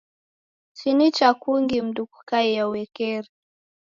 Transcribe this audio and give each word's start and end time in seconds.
Si 0.77 0.93
nicha 0.95 1.33
kungi 1.33 1.77
mndu 1.81 2.03
kukaia 2.11 2.63
uekeri. 2.69 3.29